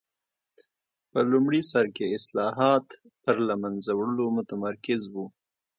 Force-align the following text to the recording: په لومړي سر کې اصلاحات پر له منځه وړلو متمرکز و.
په 1.11 1.19
لومړي 1.31 1.61
سر 1.71 1.85
کې 1.95 2.13
اصلاحات 2.17 2.85
پر 3.23 3.35
له 3.47 3.55
منځه 3.61 3.91
وړلو 3.95 4.25
متمرکز 4.37 5.01
و. 5.13 5.15